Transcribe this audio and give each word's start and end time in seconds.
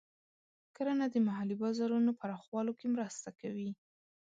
کرنه 0.75 1.05
د 1.09 1.15
محلي 1.27 1.55
بازارونو 1.61 2.11
پراخولو 2.21 2.71
کې 2.79 2.87
مرسته 2.95 3.29
کوي. 3.39 3.69